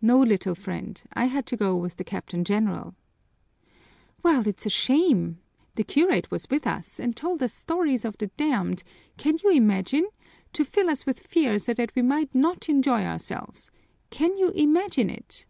[0.00, 2.94] "No, little friend, I had to go with the Captain General."
[4.22, 5.40] "Well, that's a shame!
[5.74, 8.84] The curate was with us and told us stories of the damned
[9.16, 10.14] can you imagine it!
[10.52, 13.72] to fill us with fear so that we might not enjoy ourselves
[14.08, 15.46] can you imagine it!"